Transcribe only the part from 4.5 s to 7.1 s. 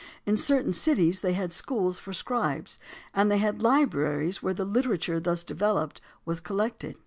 the literature thus developed was collected.